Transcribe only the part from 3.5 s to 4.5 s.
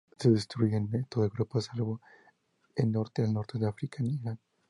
de África, en Irán.